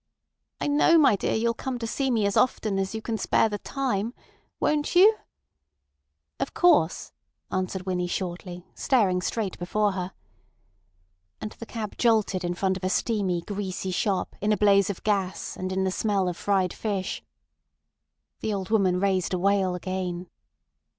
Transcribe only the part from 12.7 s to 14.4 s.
of a steamy, greasy shop